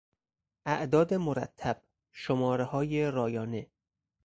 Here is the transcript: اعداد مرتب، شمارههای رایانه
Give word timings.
اعداد 0.65 1.13
مرتب، 1.13 1.83
شمارههای 2.11 3.11
رایانه 3.11 3.67